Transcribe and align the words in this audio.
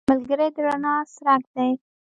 ملګری 0.09 0.47
د 0.55 0.57
رڼا 0.65 0.95
څرک 1.13 1.43
دی 1.55 1.69